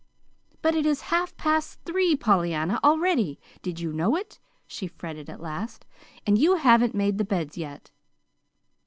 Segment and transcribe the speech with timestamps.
[0.63, 3.39] "But it's half past three, Pollyanna, already!
[3.61, 5.85] Did you know it?" she fretted at last.
[6.25, 7.91] "And you haven't made the beds yet."